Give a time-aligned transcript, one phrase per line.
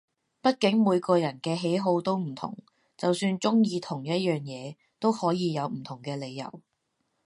[0.41, 2.57] 畢竟每個人嘅喜好都唔同，
[2.97, 6.61] 就算中意同一樣嘢都可以有唔同嘅理由